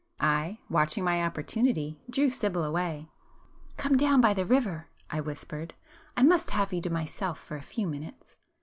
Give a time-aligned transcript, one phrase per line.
[0.19, 3.07] I, watching my opportunity, drew Sibyl away.
[3.77, 8.37] "Come down by the river;"—I whispered—"I must have you to myself for a few minutes."